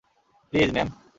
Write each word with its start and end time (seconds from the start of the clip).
Please, 0.53 0.69
ma'am. 0.73 1.01